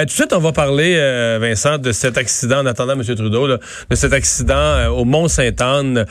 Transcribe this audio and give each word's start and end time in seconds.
tout 0.00 0.06
de 0.06 0.10
suite, 0.10 0.32
on 0.34 0.40
va 0.40 0.52
parler, 0.52 0.96
Vincent, 1.40 1.78
de 1.78 1.92
cet 1.92 2.18
accident, 2.18 2.58
en 2.58 2.66
attendant 2.66 2.92
M. 2.92 3.02
Trudeau, 3.02 3.48
de 3.48 3.58
cet 3.92 4.12
accident 4.12 4.88
au 4.88 5.04
Mont-Sainte-Anne, 5.04 6.04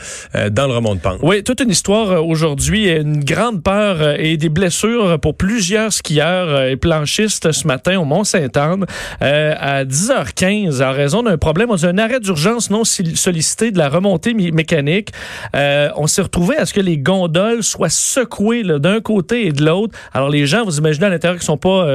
dans 0.50 0.66
le 0.66 0.74
remont 0.74 0.94
de 0.94 1.00
Pente. 1.00 1.20
Oui, 1.22 1.44
toute 1.44 1.60
une 1.60 1.70
histoire 1.70 2.26
aujourd'hui, 2.26 2.90
une 2.90 3.22
grande 3.22 3.62
peur 3.62 4.18
et 4.18 4.36
des 4.36 4.48
blessures 4.48 5.20
pour 5.20 5.36
plusieurs 5.36 5.92
skieurs 5.92 6.62
et 6.62 6.76
planchistes 6.76 7.52
ce 7.52 7.66
matin 7.66 8.00
au 8.00 8.04
Mont-Sainte-Anne 8.04 8.86
à 9.20 9.84
10h15 9.84 10.82
en 10.82 10.92
raison 10.92 11.22
d'un 11.22 11.38
problème. 11.38 11.70
On 11.70 11.76
a 11.76 11.86
un 11.86 11.98
arrêt 11.98 12.20
d'urgence 12.20 12.70
non 12.70 12.84
sollicité 12.84 13.70
de 13.70 13.78
la 13.78 13.88
remontée 13.88 14.34
mécanique. 14.34 15.10
on 15.54 16.06
s'est 16.06 16.22
retrouvé 16.22 16.56
à 16.56 16.66
ce 16.66 16.74
que 16.74 16.80
les 16.80 16.98
gondoles 16.98 17.62
soient 17.62 17.88
secouées 17.88 18.64
d'un 18.64 19.00
côté 19.00 19.46
et 19.46 19.52
de 19.52 19.64
l'autre. 19.64 19.96
Alors 20.12 20.28
les 20.28 20.46
gens, 20.46 20.64
vous 20.64 20.78
imaginez 20.78 21.06
à 21.06 21.10
l'intérieur 21.10 21.38
qui 21.38 21.46
sont 21.46 21.56
pas 21.56 21.86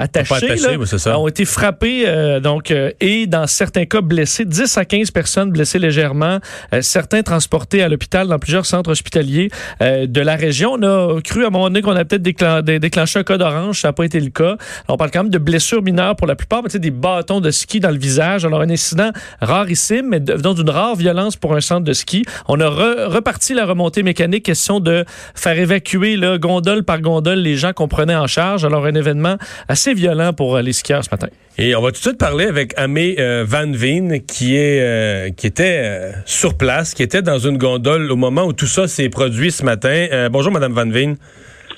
euh, 0.00 0.04
attachés, 0.04 0.56
ça. 0.98 1.18
ont 1.18 1.28
été 1.28 1.44
frappés 1.44 2.04
euh, 2.06 2.40
donc 2.40 2.70
euh, 2.70 2.90
et 3.00 3.26
dans 3.26 3.46
certains 3.46 3.84
cas 3.84 4.00
blessés, 4.00 4.44
10 4.44 4.78
à 4.78 4.84
15 4.84 5.10
personnes 5.10 5.50
blessées 5.50 5.78
légèrement, 5.78 6.38
euh, 6.72 6.82
certains 6.82 7.22
transportés 7.22 7.82
à 7.82 7.88
l'hôpital 7.88 8.28
dans 8.28 8.38
plusieurs 8.38 8.66
centres 8.66 8.90
hospitaliers 8.90 9.50
de 9.80 10.20
la 10.20 10.36
région. 10.36 10.74
On 10.74 10.82
a 10.82 11.20
cru 11.22 11.44
à 11.44 11.48
un 11.48 11.50
moment 11.50 11.68
donné 11.68 11.82
qu'on 11.82 11.96
a 11.96 12.04
peut-être 12.04 12.22
déclenché 12.22 13.18
un 13.18 13.22
cas 13.22 13.38
d'orange, 13.38 13.80
ça 13.80 13.88
n'a 13.88 13.92
pas 13.92 14.04
été 14.04 14.20
le 14.20 14.30
cas. 14.30 14.56
on 14.88 14.96
parle 14.96 15.10
quand 15.10 15.24
même 15.24 15.32
de 15.32 15.38
blessures 15.38 15.82
mineures 15.82 16.16
pour 16.16 16.26
la 16.26 16.36
plupart, 16.36 16.62
mais 16.62 16.78
des 16.78 16.90
bâtons 16.90 17.40
de 17.40 17.50
ski 17.50 17.80
dans 17.80 17.90
le 17.90 17.98
visage. 17.98 18.44
Alors 18.44 18.60
un 18.60 18.70
incident 18.70 19.10
rarissime, 19.40 20.08
mais 20.08 20.20
donc 20.20 20.56
d'une 20.56 20.70
rare 20.70 20.96
violence 20.96 21.36
pour 21.36 21.54
un 21.54 21.60
centre 21.60 21.84
de 21.84 21.92
ski. 21.92 22.24
On 22.48 22.60
a 22.60 22.68
reparti 22.68 23.54
la 23.54 23.66
remontée 23.66 24.02
mécanique, 24.02 24.44
question 24.44 24.80
de 24.80 25.04
faire 25.34 25.58
évacuer 25.58 26.16
là, 26.16 26.38
gondole 26.38 26.84
par 26.84 27.00
gondole 27.00 27.38
les 27.38 27.56
gens 27.56 27.72
qu'on 27.72 27.88
prenait 27.88 28.16
en 28.16 28.26
charge. 28.26 28.64
Alors 28.64 28.86
un 28.86 28.94
événement 28.94 29.36
assez 29.68 29.83
violent 29.92 30.32
pour 30.32 30.56
euh, 30.56 30.62
les 30.62 30.72
skieurs 30.72 31.04
ce 31.04 31.10
matin. 31.10 31.26
Et 31.58 31.76
on 31.76 31.82
va 31.82 31.88
tout 31.88 31.98
de 31.98 32.02
suite 32.02 32.18
parler 32.18 32.46
avec 32.46 32.72
Amé 32.78 33.16
euh, 33.18 33.44
Van 33.46 33.70
Veen, 33.70 34.24
qui 34.24 34.56
est 34.56 34.80
euh, 34.80 35.30
qui 35.30 35.46
était 35.46 36.12
sur 36.24 36.56
place, 36.56 36.94
qui 36.94 37.02
était 37.02 37.20
dans 37.20 37.38
une 37.38 37.58
gondole 37.58 38.10
au 38.10 38.16
moment 38.16 38.44
où 38.44 38.52
tout 38.52 38.66
ça 38.66 38.88
s'est 38.88 39.08
produit 39.08 39.50
ce 39.52 39.64
matin. 39.64 40.28
bonjour, 40.30 40.52
Madame 40.52 40.72
Van 40.72 40.88
Veen. 40.88 41.16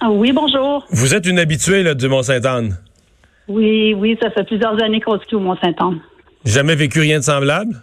Ah 0.01 0.11
oui, 0.11 0.33
bonjour. 0.33 0.87
Vous 0.91 1.15
êtes 1.15 1.27
une 1.27 1.39
habituée 1.39 1.95
du 1.95 2.09
Mont-Saint-Anne. 2.09 2.77
Oui, 3.49 3.95
oui, 3.95 4.17
ça 4.23 4.31
fait 4.31 4.45
plusieurs 4.45 4.81
années 4.83 5.01
qu'on 5.01 5.19
skie 5.21 5.35
au 5.35 5.41
Mont-Saint-Anne. 5.41 6.01
Jamais 6.45 6.77
vécu 6.77 7.01
rien 7.01 7.19
de 7.19 7.25
semblable? 7.25 7.75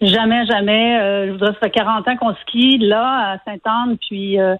Jamais, 0.00 0.46
jamais. 0.46 1.00
Euh, 1.00 1.26
je 1.26 1.32
voudrais, 1.32 1.52
ça 1.54 1.58
fait 1.64 1.70
40 1.70 2.06
ans 2.06 2.16
qu'on 2.16 2.34
skie 2.42 2.78
là, 2.78 3.32
à 3.32 3.38
Sainte-Anne, 3.44 3.96
puis 4.08 4.38
euh, 4.38 4.54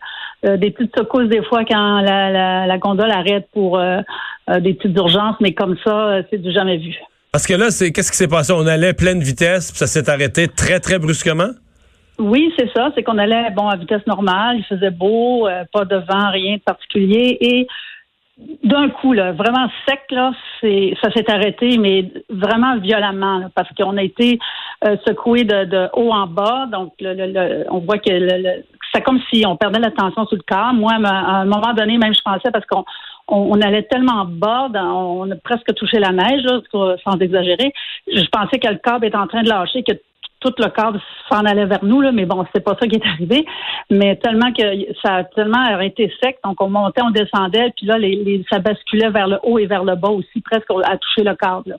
euh, 0.44 0.56
des 0.56 0.72
petites 0.72 0.96
secousses 0.98 1.28
des 1.28 1.44
fois 1.44 1.64
quand 1.64 2.00
la, 2.00 2.66
la, 2.66 2.78
gondole 2.78 3.10
arrête 3.10 3.48
pour 3.52 3.80
des 4.48 4.74
petites 4.74 4.96
urgences, 4.96 5.36
mais 5.40 5.52
comme 5.52 5.76
ça, 5.84 6.20
c'est 6.30 6.38
du 6.38 6.52
jamais 6.52 6.78
vu. 6.78 6.96
Parce 7.30 7.46
que 7.46 7.54
là, 7.54 7.70
c'est 7.70 7.92
qu'est-ce 7.92 8.10
qui 8.10 8.16
s'est 8.16 8.28
passé? 8.28 8.52
On 8.52 8.66
allait 8.66 8.94
pleine 8.94 9.20
vitesse, 9.20 9.70
puis 9.70 9.78
ça 9.78 9.86
s'est 9.86 10.10
arrêté 10.10 10.48
très, 10.48 10.80
très 10.80 10.98
brusquement? 10.98 11.50
Oui, 12.18 12.52
c'est 12.58 12.68
ça. 12.74 12.90
C'est 12.96 13.04
qu'on 13.04 13.18
allait 13.18 13.50
bon 13.50 13.68
à 13.68 13.76
vitesse 13.76 14.04
normale, 14.06 14.56
il 14.58 14.64
faisait 14.64 14.90
beau, 14.90 15.48
pas 15.72 15.84
de 15.84 15.96
vent, 15.96 16.30
rien 16.30 16.56
de 16.56 16.62
particulier, 16.62 17.38
et 17.40 17.68
d'un 18.62 18.88
coup, 18.88 19.12
là, 19.12 19.32
vraiment 19.32 19.68
sec, 19.88 20.00
là, 20.10 20.32
c'est, 20.60 20.94
ça 21.02 21.10
s'est 21.12 21.30
arrêté, 21.30 21.76
mais 21.76 22.12
vraiment 22.28 22.78
violemment, 22.78 23.50
parce 23.54 23.68
qu'on 23.76 23.96
a 23.96 24.02
été 24.02 24.38
euh, 24.84 24.96
secoué 25.06 25.44
de, 25.44 25.88
haut 25.94 26.12
en 26.12 26.26
bas. 26.26 26.66
Donc, 26.70 26.92
le, 27.00 27.64
on 27.70 27.78
voit 27.78 27.98
que 27.98 28.10
c'est 28.94 29.02
comme 29.02 29.20
si 29.32 29.44
on 29.46 29.56
perdait 29.56 29.80
la 29.80 29.90
tension 29.90 30.26
sur 30.26 30.36
le 30.36 30.42
corps. 30.46 30.72
Moi, 30.72 30.92
à 31.04 31.40
un 31.40 31.44
moment 31.46 31.74
donné, 31.74 31.98
même 31.98 32.14
je 32.14 32.20
pensais 32.20 32.50
parce 32.52 32.64
qu'on 32.66 32.84
on, 33.26 33.60
allait 33.60 33.82
tellement 33.82 34.24
bas, 34.24 34.68
on 34.74 35.30
a 35.30 35.36
presque 35.36 35.74
touché 35.74 35.98
la 35.98 36.12
neige, 36.12 36.44
sans 37.04 37.18
exagérer. 37.18 37.72
Je 38.06 38.26
pensais 38.30 38.58
que 38.58 38.68
le 38.68 38.78
câble 38.78 39.06
était 39.06 39.16
en 39.16 39.26
train 39.26 39.42
de 39.42 39.48
lâcher, 39.48 39.82
que 39.82 39.94
tout 40.40 40.52
le 40.58 40.68
cadre 40.68 41.00
s'en 41.30 41.44
allait 41.44 41.66
vers 41.66 41.84
nous, 41.84 42.00
là, 42.00 42.12
mais 42.12 42.24
bon, 42.24 42.44
c'est 42.54 42.62
pas 42.62 42.76
ça 42.80 42.86
qui 42.86 42.96
est 42.96 43.06
arrivé. 43.06 43.44
Mais 43.90 44.16
tellement 44.16 44.52
que 44.52 44.62
ça 45.02 45.16
a 45.16 45.24
tellement 45.24 45.64
arrêté 45.64 46.12
sec, 46.22 46.38
donc 46.44 46.60
on 46.60 46.68
montait, 46.68 47.02
on 47.02 47.10
descendait, 47.10 47.72
puis 47.76 47.86
là, 47.86 47.98
les, 47.98 48.44
ça 48.50 48.58
basculait 48.58 49.10
vers 49.10 49.26
le 49.26 49.38
haut 49.42 49.58
et 49.58 49.66
vers 49.66 49.84
le 49.84 49.96
bas 49.96 50.10
aussi, 50.10 50.40
presque 50.40 50.70
à 50.84 50.96
toucher 50.96 51.24
le 51.24 51.34
cadre. 51.34 51.78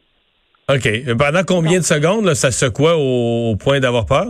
OK. 0.70 1.18
Pendant 1.18 1.44
combien 1.48 1.80
de 1.80 1.84
secondes 1.84 2.26
là, 2.26 2.36
ça 2.36 2.52
secouait 2.52 2.94
au, 2.96 3.56
point 3.56 3.80
d'avoir 3.80 4.06
peur? 4.06 4.28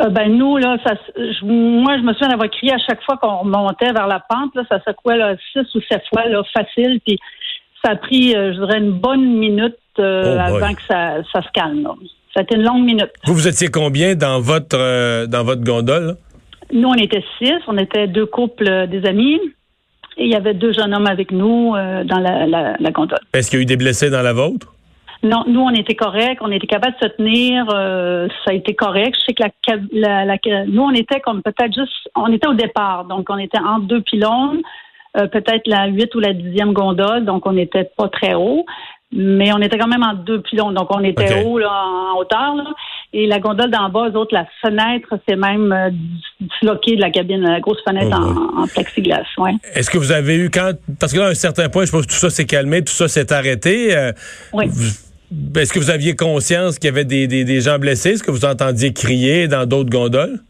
Euh, 0.00 0.08
ben 0.08 0.34
nous, 0.34 0.56
là, 0.56 0.78
ça, 0.86 0.94
moi, 1.42 1.98
je 1.98 2.02
me 2.02 2.12
souviens 2.14 2.28
d'avoir 2.28 2.48
crié 2.48 2.72
à 2.72 2.78
chaque 2.78 3.02
fois 3.02 3.18
qu'on 3.18 3.44
montait 3.44 3.92
vers 3.92 4.06
la 4.06 4.20
pente, 4.20 4.54
là, 4.54 4.62
ça 4.68 4.80
secouait 4.86 5.18
là, 5.18 5.34
six 5.52 5.74
ou 5.74 5.80
sept 5.90 6.02
fois 6.08 6.26
là, 6.26 6.42
facile, 6.54 7.00
puis 7.04 7.18
ça 7.84 7.92
a 7.92 7.96
pris, 7.96 8.34
euh, 8.34 8.54
je 8.54 8.60
dirais, 8.60 8.78
une 8.78 8.92
bonne 8.92 9.24
minute 9.38 9.76
euh, 9.98 10.36
oh 10.36 10.40
avant 10.40 10.72
que 10.72 10.82
ça, 10.88 11.16
ça 11.32 11.42
se 11.42 11.48
calme. 11.52 11.82
Là. 11.82 11.94
Ça 12.34 12.40
a 12.40 12.42
été 12.44 12.54
une 12.54 12.62
longue 12.62 12.84
minute. 12.84 13.10
Vous, 13.24 13.34
vous 13.34 13.48
étiez 13.48 13.68
combien 13.68 14.14
dans 14.14 14.40
votre 14.40 14.78
euh, 14.78 15.26
dans 15.26 15.42
votre 15.42 15.62
gondole? 15.62 16.16
Nous, 16.72 16.88
on 16.88 16.94
était 16.94 17.24
six. 17.38 17.54
On 17.66 17.76
était 17.76 18.06
deux 18.06 18.26
couples 18.26 18.68
euh, 18.68 18.86
des 18.86 19.04
amis. 19.04 19.40
Et 20.16 20.24
il 20.24 20.30
y 20.30 20.36
avait 20.36 20.54
deux 20.54 20.72
jeunes 20.72 20.94
hommes 20.94 21.08
avec 21.08 21.32
nous 21.32 21.74
euh, 21.74 22.04
dans 22.04 22.18
la, 22.18 22.46
la, 22.46 22.90
gondole. 22.90 23.18
Est-ce 23.32 23.50
qu'il 23.50 23.58
y 23.58 23.60
a 23.60 23.62
eu 23.62 23.66
des 23.66 23.76
blessés 23.76 24.10
dans 24.10 24.22
la 24.22 24.32
vôtre? 24.32 24.72
Non, 25.22 25.44
nous, 25.48 25.60
on 25.60 25.70
était 25.70 25.96
corrects. 25.96 26.38
On 26.40 26.52
était 26.52 26.66
capable 26.66 26.94
de 27.00 27.08
se 27.08 27.12
tenir. 27.16 27.66
ça 27.68 28.50
a 28.50 28.54
été 28.54 28.74
correct. 28.74 29.16
Je 29.18 29.24
sais 29.26 29.34
que 29.34 29.72
la, 29.92 30.24
la, 30.24 30.36
nous, 30.66 30.82
on 30.82 30.92
était 30.92 31.20
comme 31.20 31.42
peut-être 31.42 31.74
juste... 31.74 31.92
On 32.14 32.32
était 32.32 32.48
au 32.48 32.54
départ. 32.54 33.06
Donc, 33.06 33.28
on 33.28 33.38
était 33.38 33.58
entre 33.58 33.86
deux 33.86 34.02
pylônes. 34.02 34.60
peut-être 35.14 35.66
la 35.66 35.88
huit 35.88 36.14
ou 36.14 36.20
la 36.20 36.32
dixième 36.32 36.72
gondole, 36.72 37.24
donc 37.24 37.46
on 37.46 37.52
n'était 37.52 37.90
pas 37.96 38.08
très 38.08 38.34
haut 38.34 38.64
mais 39.12 39.52
on 39.52 39.58
était 39.58 39.76
quand 39.76 39.88
même 39.88 40.02
en 40.02 40.14
deux 40.14 40.40
pylônes, 40.40 40.74
donc 40.74 40.88
on 40.90 41.02
était 41.02 41.42
haut 41.42 41.58
là, 41.58 41.70
en 41.70 42.18
hauteur. 42.18 42.54
Là, 42.54 42.64
et 43.12 43.26
la 43.26 43.40
gondole 43.40 43.70
d'en 43.70 43.88
bas, 43.88 44.08
eux 44.08 44.16
autres, 44.16 44.32
la 44.32 44.46
fenêtre, 44.62 45.08
c'est 45.28 45.34
même 45.34 45.72
euh, 45.72 45.90
disloqué 46.40 46.94
de 46.94 47.00
la 47.00 47.10
cabine, 47.10 47.40
la 47.40 47.58
grosse 47.58 47.82
fenêtre 47.84 48.16
oh, 48.20 48.60
en, 48.60 48.66
plexiglas. 48.68 49.24
Ouais. 49.36 49.52
Est-ce 49.74 49.90
que 49.90 49.98
vous 49.98 50.12
avez 50.12 50.36
eu 50.36 50.48
quand 50.48 50.72
parce 51.00 51.12
que 51.12 51.18
là, 51.18 51.26
à 51.26 51.30
un 51.30 51.34
certain 51.34 51.68
point, 51.68 51.84
je 51.84 51.90
pense 51.90 52.06
que 52.06 52.12
tout 52.12 52.18
ça 52.18 52.30
s'est 52.30 52.46
calmé, 52.46 52.84
tout 52.84 52.92
ça 52.92 53.08
s'est 53.08 53.32
arrêté. 53.32 53.96
Euh, 53.96 54.12
oui. 54.52 54.66
Est-ce 55.56 55.72
que 55.72 55.78
vous 55.78 55.90
aviez 55.90 56.16
conscience 56.16 56.78
qu'il 56.78 56.88
y 56.88 56.92
avait 56.92 57.04
des, 57.04 57.28
des, 57.28 57.44
des, 57.44 57.60
gens 57.60 57.78
blessés? 57.78 58.10
Est-ce 58.10 58.22
que 58.22 58.32
vous 58.32 58.44
entendiez 58.44 58.92
crier 58.92 59.46
dans 59.46 59.64
d'autres 59.64 59.90
gondoles? 59.90 60.40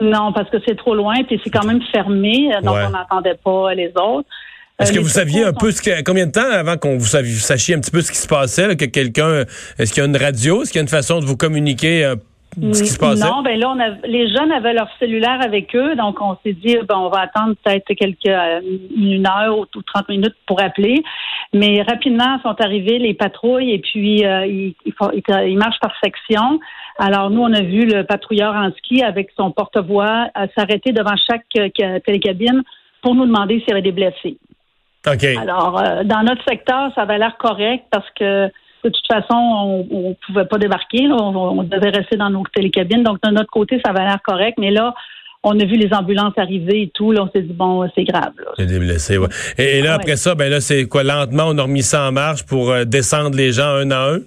Non, 0.00 0.32
parce 0.32 0.48
que 0.48 0.56
c'est 0.66 0.76
trop 0.76 0.94
loin, 0.94 1.16
puis 1.26 1.38
c'est 1.44 1.50
quand 1.50 1.66
même 1.66 1.82
fermé, 1.92 2.50
donc 2.62 2.76
on 2.76 2.90
n'entendait 2.90 3.38
pas 3.44 3.74
les 3.74 3.92
autres. 3.94 4.28
Est-ce 4.78 4.92
que 4.92 5.00
vous 5.00 5.08
saviez 5.08 5.44
un 5.44 5.52
peu 5.52 5.70
ce 5.70 5.82
que, 5.82 6.02
combien 6.02 6.26
de 6.26 6.32
temps 6.32 6.50
avant 6.50 6.76
qu'on 6.76 6.96
vous, 6.96 7.06
sachiez 7.06 7.74
un 7.74 7.80
petit 7.80 7.90
peu 7.90 8.00
ce 8.00 8.10
qui 8.10 8.18
se 8.18 8.28
passait, 8.28 8.74
que 8.76 8.86
quelqu'un, 8.86 9.44
est-ce 9.78 9.92
qu'il 9.92 10.02
y 10.02 10.06
a 10.06 10.08
une 10.08 10.16
radio, 10.16 10.62
est-ce 10.62 10.72
qu'il 10.72 10.78
y 10.78 10.80
a 10.80 10.82
une 10.82 10.88
façon 10.88 11.20
de 11.20 11.26
vous 11.26 11.36
communiquer 11.36 12.04
euh, 12.04 12.16
ce 12.72 12.82
qui 12.82 12.88
se 12.88 12.98
passait? 12.98 13.24
Non, 13.24 13.42
ben 13.42 13.58
là, 13.58 13.70
on 13.70 14.08
les 14.08 14.28
jeunes 14.28 14.50
avaient 14.50 14.72
leur 14.72 14.88
cellulaire 14.98 15.40
avec 15.42 15.76
eux, 15.76 15.94
donc 15.94 16.20
on 16.20 16.36
s'est 16.42 16.54
dit, 16.54 16.76
ben, 16.88 16.96
on 16.96 17.10
va 17.10 17.20
attendre 17.20 17.54
peut-être 17.62 17.92
quelques 17.94 18.26
euh, 18.26 18.60
une 18.96 19.26
heure 19.26 19.58
ou, 19.58 19.66
30 19.66 20.08
minutes 20.08 20.34
pour 20.46 20.60
appeler. 20.60 21.02
Mais 21.52 21.82
rapidement, 21.82 22.40
sont 22.42 22.56
arrivés 22.60 22.98
les 22.98 23.14
patrouilles 23.14 23.72
et 23.72 23.78
puis 23.78 24.24
euh, 24.24 24.46
ils, 24.46 24.74
ils, 24.86 25.58
marchent 25.58 25.80
par 25.80 25.92
section. 26.02 26.58
Alors 26.98 27.30
nous, 27.30 27.42
on 27.42 27.52
a 27.52 27.60
vu 27.60 27.84
le 27.84 28.04
patrouilleur 28.04 28.54
en 28.54 28.72
ski 28.72 29.02
avec 29.02 29.30
son 29.36 29.50
porte-voix 29.50 30.28
s'arrêter 30.56 30.92
devant 30.92 31.14
chaque 31.28 31.46
télécabine 32.06 32.62
pour 33.02 33.14
nous 33.14 33.26
demander 33.26 33.58
s'il 33.60 33.68
y 33.68 33.72
avait 33.72 33.82
des 33.82 33.92
blessés. 33.92 34.38
Alors, 35.36 35.80
euh, 35.80 36.04
dans 36.04 36.22
notre 36.22 36.44
secteur, 36.48 36.90
ça 36.94 37.02
avait 37.02 37.18
l'air 37.18 37.36
correct 37.38 37.84
parce 37.90 38.08
que 38.18 38.46
de 38.46 38.90
toute 38.90 39.06
façon, 39.06 39.86
on 39.90 40.08
ne 40.10 40.14
pouvait 40.26 40.44
pas 40.44 40.58
débarquer. 40.58 41.08
on, 41.10 41.62
devait 41.62 41.90
rester 41.90 42.16
dans 42.16 42.30
nos 42.30 42.42
télécabines. 42.52 43.02
Donc, 43.02 43.18
de 43.22 43.30
notre 43.30 43.50
côté, 43.50 43.80
ça 43.84 43.92
avait 43.92 44.04
l'air 44.04 44.18
correct. 44.24 44.58
Mais 44.58 44.72
là, 44.72 44.92
on 45.44 45.58
a 45.58 45.64
vu 45.64 45.76
les 45.76 45.92
ambulances 45.92 46.34
arriver 46.36 46.82
et 46.82 46.90
tout. 46.92 47.12
Là, 47.12 47.24
on 47.24 47.30
s'est 47.30 47.42
dit, 47.42 47.52
bon, 47.52 47.88
c'est 47.94 48.04
grave. 48.04 48.32
C'est 48.56 48.66
des 48.66 48.78
blessés, 48.78 49.18
ouais. 49.18 49.28
Et, 49.58 49.82
là, 49.82 49.94
après 49.94 50.16
ça, 50.16 50.34
ben 50.34 50.50
là, 50.50 50.60
c'est 50.60 50.86
quoi? 50.86 51.02
Lentement, 51.02 51.44
on 51.48 51.58
a 51.58 51.62
remis 51.62 51.82
ça 51.82 52.08
en 52.08 52.12
marche 52.12 52.44
pour 52.44 52.70
euh, 52.70 52.84
descendre 52.84 53.36
les 53.36 53.52
gens 53.52 53.68
un 53.68 53.90
à 53.90 54.14
un? 54.14 54.18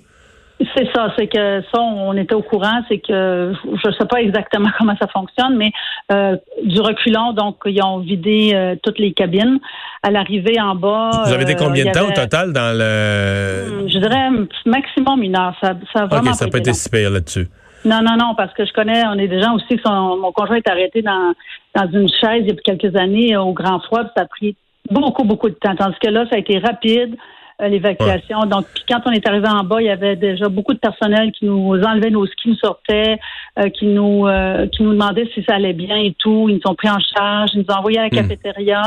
C'est 0.73 0.87
ça, 0.93 1.13
c'est 1.17 1.27
que 1.27 1.61
ça, 1.73 1.81
on 1.81 2.15
était 2.15 2.33
au 2.33 2.41
courant, 2.41 2.81
c'est 2.87 2.99
que 2.99 3.51
je 3.65 3.87
ne 3.87 3.93
sais 3.93 4.05
pas 4.09 4.21
exactement 4.21 4.69
comment 4.77 4.95
ça 4.99 5.07
fonctionne, 5.07 5.57
mais 5.57 5.71
euh, 6.11 6.37
du 6.63 6.79
reculon, 6.79 7.33
donc 7.33 7.57
ils 7.65 7.81
ont 7.83 7.99
vidé 7.99 8.51
euh, 8.53 8.75
toutes 8.81 8.99
les 8.99 9.11
cabines. 9.11 9.59
À 10.01 10.11
l'arrivée 10.11 10.59
en 10.61 10.75
bas, 10.75 11.23
vous 11.25 11.33
avez 11.33 11.43
été 11.43 11.55
combien 11.55 11.83
de 11.83 11.89
euh, 11.89 11.93
temps 11.93 12.07
au 12.07 12.13
total 12.13 12.53
dans 12.53 12.77
le 12.77 13.83
hmm, 13.83 13.89
Je 13.89 13.97
dirais 13.97 14.29
maximum 14.65 15.23
une 15.23 15.37
heure. 15.37 15.55
Ça, 15.61 15.73
ça 15.93 16.05
vraiment. 16.05 16.31
Ok, 16.31 16.35
ça 16.35 16.47
peut 16.47 16.59
être 16.59 16.73
si 16.73 16.89
pire 16.89 17.09
là-dessus. 17.09 17.47
Non, 17.83 18.01
non, 18.01 18.15
non, 18.17 18.33
parce 18.35 18.53
que 18.53 18.65
je 18.65 18.71
connais, 18.71 19.05
on 19.05 19.19
est 19.19 19.27
des 19.27 19.41
gens 19.41 19.55
aussi, 19.55 19.79
son, 19.85 20.17
mon 20.17 20.31
conjoint 20.31 20.55
est 20.55 20.69
arrêté 20.69 21.01
dans 21.01 21.33
dans 21.75 21.91
une 21.91 22.07
chaise 22.07 22.41
il 22.41 22.47
y 22.47 22.51
a 22.51 22.55
quelques 22.55 22.95
années 22.95 23.35
au 23.35 23.51
grand 23.51 23.79
froid, 23.81 24.03
ça 24.15 24.23
a 24.23 24.25
pris 24.25 24.55
beaucoup, 24.89 25.23
beaucoup 25.23 25.49
de 25.49 25.55
temps. 25.55 25.75
Tandis 25.75 25.97
que 26.01 26.09
là, 26.09 26.25
ça 26.29 26.35
a 26.35 26.39
été 26.39 26.57
rapide. 26.59 27.15
Euh, 27.61 27.69
l'évacuation. 27.69 28.41
Donc, 28.47 28.65
quand 28.89 28.99
on 29.05 29.11
est 29.11 29.25
arrivé 29.25 29.47
en 29.47 29.63
bas, 29.63 29.79
il 29.79 29.85
y 29.85 29.89
avait 29.89 30.17
déjà 30.17 30.49
beaucoup 30.49 30.73
de 30.73 30.79
personnel 30.79 31.31
qui 31.31 31.45
nous 31.45 31.81
enlevait 31.81 32.09
nos 32.09 32.25
skis, 32.25 32.49
nous 32.49 32.55
sortait, 32.55 33.17
euh, 33.57 33.69
qui 33.69 33.85
nous 33.85 34.27
euh, 34.27 34.67
qui 34.67 34.83
nous 34.83 34.91
demandait 34.91 35.29
si 35.33 35.41
ça 35.47 35.55
allait 35.55 35.71
bien 35.71 35.95
et 35.95 36.13
tout. 36.19 36.49
Ils 36.49 36.55
nous 36.55 36.69
ont 36.69 36.75
pris 36.75 36.89
en 36.89 36.99
charge, 36.99 37.51
ils 37.53 37.59
nous 37.59 37.73
ont 37.73 37.77
envoyés 37.77 37.99
à 37.99 38.01
la 38.01 38.07
hmm. 38.09 38.27
cafétéria. 38.27 38.81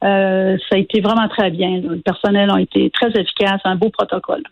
ça 0.00 0.74
a 0.74 0.76
été 0.76 1.00
vraiment 1.00 1.28
très 1.28 1.52
bien. 1.52 1.80
Le 1.80 2.00
personnel 2.00 2.50
a 2.50 2.60
été 2.60 2.90
très 2.90 3.10
efficace, 3.10 3.60
un 3.62 3.76
beau 3.76 3.90
protocole. 3.90 4.42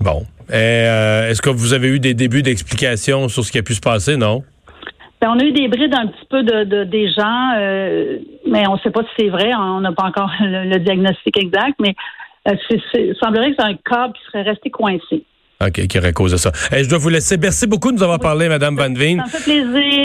Bon. 0.00 0.22
Est-ce 0.48 1.42
que 1.42 1.50
vous 1.50 1.74
avez 1.74 1.88
eu 1.88 2.00
des 2.00 2.14
débuts 2.14 2.42
d'explications 2.42 3.28
sur 3.28 3.44
ce 3.44 3.52
qui 3.52 3.58
a 3.58 3.62
pu 3.62 3.74
se 3.74 3.80
passer, 3.80 4.16
non? 4.16 4.42
Ben, 5.20 5.28
on 5.34 5.38
a 5.38 5.44
eu 5.44 5.52
des 5.52 5.68
brides 5.68 5.94
un 5.94 6.06
petit 6.06 6.26
peu 6.30 6.42
de, 6.42 6.84
des 6.84 7.10
gens, 7.10 7.50
mais 8.50 8.66
on 8.66 8.74
ne 8.74 8.78
sait 8.78 8.90
pas 8.90 9.02
si 9.02 9.10
c'est 9.18 9.28
vrai. 9.28 9.50
On 9.54 9.82
n'a 9.82 9.92
pas 9.92 10.04
encore 10.04 10.30
le, 10.40 10.78
diagnostic 10.78 11.36
exact, 11.36 11.74
mais 11.78 11.94
il 12.46 13.14
semblerait 13.20 13.50
que 13.50 13.56
c'est 13.58 13.66
un 13.66 13.76
câble 13.84 14.14
qui 14.14 14.24
serait 14.26 14.42
resté 14.42 14.70
coincé. 14.70 15.24
OK, 15.64 15.86
qui 15.86 15.98
aurait 15.98 16.12
causé 16.12 16.36
ça. 16.36 16.50
je 16.72 16.88
dois 16.88 16.98
vous 16.98 17.08
laisser. 17.08 17.36
Merci 17.36 17.66
beaucoup 17.66 17.90
de 17.90 17.96
nous 17.96 18.02
avoir 18.02 18.18
parlé, 18.18 18.48
Mme 18.48 18.76
Van 18.76 18.92
Veen. 18.92 19.18
Ça 19.18 19.24
me 19.24 19.28
fait 19.30 19.44
plaisir. 19.44 19.92